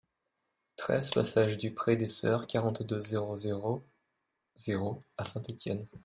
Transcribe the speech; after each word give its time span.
treize 0.77 1.11
passage 1.11 1.59
du 1.59 1.75
Pré 1.75 1.95
des 1.95 2.07
Soeurs, 2.07 2.47
quarante-deux, 2.47 2.97
zéro 2.97 3.35
zéro 3.37 3.83
zéro 4.55 5.03
à 5.15 5.25
Saint-Étienne 5.25 5.87